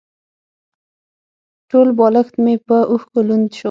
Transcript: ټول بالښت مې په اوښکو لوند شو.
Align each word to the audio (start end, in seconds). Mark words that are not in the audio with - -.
ټول 1.69 1.87
بالښت 1.97 2.33
مې 2.43 2.55
په 2.67 2.77
اوښکو 2.91 3.19
لوند 3.27 3.47
شو. 3.55 3.59